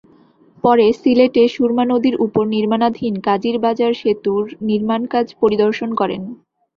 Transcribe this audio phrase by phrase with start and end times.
[0.63, 6.21] পরে সিলেটে সুরমা নদীর ওপর নির্মাণাধীন কাজিরবাজার সেতুর নির্মাণকাজ পরিদর্শন করেন।